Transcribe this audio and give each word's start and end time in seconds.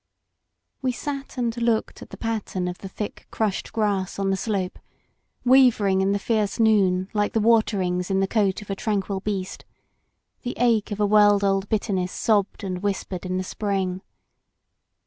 We 0.81 0.91
sat 0.93 1.37
and 1.37 1.55
looked 1.55 2.01
at 2.01 2.09
the 2.09 2.17
pattern 2.17 2.67
of 2.67 2.79
the 2.79 2.89
thick 2.89 3.27
crushed 3.29 3.71
grass 3.71 4.17
on 4.17 4.31
the 4.31 4.35
slope, 4.35 4.79
wavering 5.45 6.01
in 6.01 6.11
the 6.11 6.17
fierce 6.17 6.59
noon 6.59 7.07
like 7.13 7.33
the 7.33 7.39
water 7.39 7.79
ings 7.83 8.09
in 8.09 8.19
the 8.19 8.25
coat 8.27 8.63
of 8.63 8.71
a 8.71 8.75
tranquil 8.75 9.19
beast; 9.19 9.63
the 10.41 10.55
ache 10.57 10.89
of 10.89 10.99
a 10.99 11.05
world 11.05 11.43
old 11.43 11.69
bitterness 11.69 12.11
sobbed 12.11 12.63
and 12.63 12.81
whispered 12.81 13.27
in 13.27 13.37
the 13.37 13.43
spring. 13.43 14.01